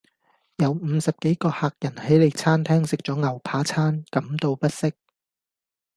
[0.55, 4.93] 有五十幾個客人喺你餐廳食咗牛扒餐，感到不適